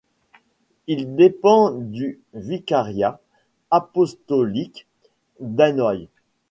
Il 0.87 1.15
dépend 1.15 1.69
du 1.69 2.19
vicariat 2.33 3.19
apostolique 3.69 4.87
d'Hanoï. 5.39 6.09